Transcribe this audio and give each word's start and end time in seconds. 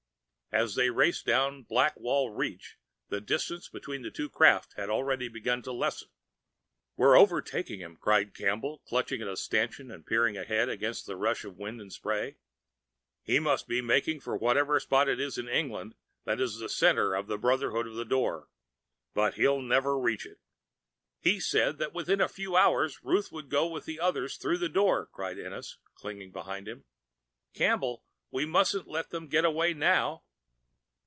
As 0.53 0.75
they 0.75 0.89
raced 0.89 1.25
down 1.25 1.63
Blackwall 1.63 2.29
Reach, 2.31 2.77
the 3.07 3.21
distance 3.21 3.69
between 3.69 4.01
the 4.01 4.11
two 4.11 4.29
craft 4.29 4.73
had 4.73 4.89
already 4.89 5.29
begun 5.29 5.61
to 5.61 5.71
lessen. 5.71 6.09
"We're 6.97 7.17
overtaking 7.17 7.79
him!" 7.79 7.95
cried 7.95 8.33
Campbell, 8.33 8.79
clutching 8.85 9.21
a 9.21 9.37
stanchion 9.37 9.89
and 9.89 10.05
peering 10.05 10.35
ahead 10.37 10.67
against 10.67 11.05
the 11.05 11.15
rush 11.15 11.45
of 11.45 11.57
wind 11.57 11.79
and 11.79 11.91
spray. 11.93 12.35
"He 13.23 13.39
must 13.39 13.65
be 13.65 13.79
making 13.79 14.19
for 14.19 14.35
whatever 14.35 14.77
spot 14.81 15.07
it 15.07 15.21
is 15.21 15.37
in 15.37 15.47
England 15.47 15.95
that 16.25 16.41
is 16.41 16.57
the 16.57 16.67
center 16.67 17.15
of 17.15 17.27
the 17.27 17.37
Brotherhood 17.37 17.87
of 17.87 17.93
the 17.95 18.03
Door 18.03 18.49
but 19.13 19.35
he'll 19.35 19.61
never 19.61 19.97
reach 19.97 20.25
it." 20.25 20.41
"He 21.21 21.39
said 21.39 21.77
that 21.77 21.93
within 21.93 22.19
a 22.19 22.27
few 22.27 22.57
hours 22.57 23.05
Ruth 23.05 23.31
would 23.31 23.47
go 23.47 23.67
with 23.67 23.85
the 23.85 24.01
others 24.01 24.35
through 24.35 24.57
the 24.57 24.67
Door!" 24.67 25.05
cried 25.13 25.39
Ennis, 25.39 25.77
clinging 25.95 26.33
beside 26.33 26.67
him. 26.67 26.83
"Campbell, 27.53 28.03
we 28.31 28.45
mustn't 28.45 28.89
let 28.89 29.11
them 29.11 29.29
get 29.29 29.45
away 29.45 29.73
now!" 29.73 30.23